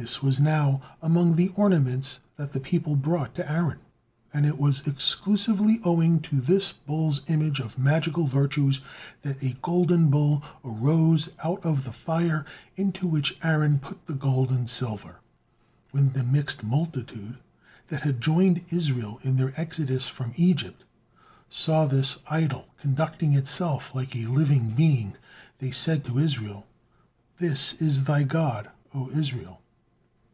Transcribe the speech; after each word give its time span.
This 0.00 0.22
was 0.22 0.38
now 0.38 0.80
among 1.02 1.34
the 1.34 1.48
ornaments 1.56 2.20
that 2.36 2.52
the 2.52 2.60
people 2.60 2.94
brought 2.94 3.34
to 3.34 3.50
Aaron, 3.50 3.80
and 4.32 4.46
it 4.46 4.56
was 4.56 4.86
exclusively 4.86 5.80
owing 5.82 6.20
to 6.20 6.40
this 6.40 6.70
bull's 6.72 7.22
image 7.26 7.58
of 7.58 7.80
magical 7.80 8.24
virtues, 8.24 8.80
that 9.22 9.42
a 9.42 9.56
golden 9.60 10.08
bull 10.08 10.40
arose 10.64 11.30
out 11.42 11.66
of 11.66 11.82
the 11.82 11.90
fire 11.90 12.44
into 12.76 13.08
which 13.08 13.36
Aaron 13.42 13.80
put 13.80 14.06
the 14.06 14.12
gold 14.14 14.50
and 14.52 14.70
silver. 14.70 15.16
When 15.90 16.12
the 16.12 16.22
mixed 16.22 16.62
multitude 16.62 17.38
that 17.88 18.02
had 18.02 18.20
joined 18.20 18.62
Israel 18.72 19.18
in 19.24 19.36
their 19.36 19.52
exodus 19.60 20.06
from 20.06 20.32
Egypt 20.36 20.84
saw 21.50 21.86
this 21.86 22.20
idol 22.30 22.68
conducting 22.80 23.32
itself 23.34 23.92
like 23.96 24.14
a 24.14 24.26
living 24.26 24.70
being, 24.76 25.16
they 25.58 25.72
said 25.72 26.04
to 26.04 26.20
Israel: 26.20 26.68
"This 27.38 27.72
is 27.82 28.04
thy 28.04 28.22
God, 28.22 28.70
O 28.94 29.10
Israel." 29.10 29.60